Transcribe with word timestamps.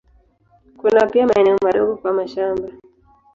Kuna 0.77 1.05
pia 1.05 1.27
maeneo 1.27 1.57
madogo 1.63 1.97
kwa 1.97 2.13
mashamba. 2.13 2.69